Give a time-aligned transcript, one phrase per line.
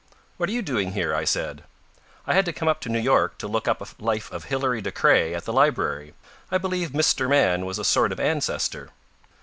[0.37, 1.63] "What are you doing here?" I said.
[2.25, 4.81] "I had to come up to New York to look up a life of Hilary
[4.81, 6.15] de Craye at the library.
[6.49, 8.89] I believe Mister Man was a sort of ancestor."